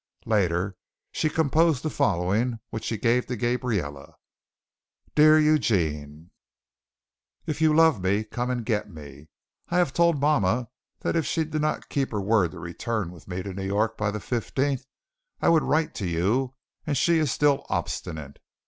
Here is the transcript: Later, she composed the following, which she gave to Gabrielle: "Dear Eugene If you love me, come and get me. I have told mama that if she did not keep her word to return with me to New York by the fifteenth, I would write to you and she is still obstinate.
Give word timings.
Later, 0.25 0.75
she 1.11 1.29
composed 1.29 1.83
the 1.83 1.91
following, 1.91 2.59
which 2.71 2.83
she 2.85 2.97
gave 2.97 3.27
to 3.27 3.35
Gabrielle: 3.35 4.19
"Dear 5.13 5.37
Eugene 5.37 6.31
If 7.45 7.61
you 7.61 7.71
love 7.71 8.01
me, 8.01 8.23
come 8.23 8.49
and 8.49 8.65
get 8.65 8.89
me. 8.89 9.29
I 9.69 9.77
have 9.77 9.93
told 9.93 10.19
mama 10.19 10.69
that 11.01 11.15
if 11.15 11.27
she 11.27 11.43
did 11.43 11.61
not 11.61 11.87
keep 11.89 12.09
her 12.09 12.19
word 12.19 12.49
to 12.53 12.59
return 12.59 13.11
with 13.11 13.27
me 13.27 13.43
to 13.43 13.53
New 13.53 13.67
York 13.67 13.95
by 13.95 14.09
the 14.09 14.19
fifteenth, 14.19 14.87
I 15.39 15.49
would 15.49 15.61
write 15.61 15.93
to 15.97 16.07
you 16.07 16.55
and 16.87 16.97
she 16.97 17.19
is 17.19 17.31
still 17.31 17.67
obstinate. 17.69 18.39